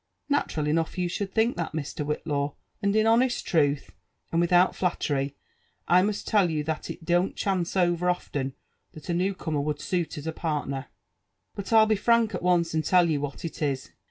[0.19, 2.03] *' Natural enough you should think that, Mr.
[2.03, 3.91] Whitlaw; and in hottest truth,
[4.31, 5.35] and without flattery,
[5.87, 8.55] I must tell you that it don't chancb over often
[8.93, 10.87] that a toew^comer would suit ad a partner.
[11.53, 13.91] But 1*11 be frank at once and tell you what it is.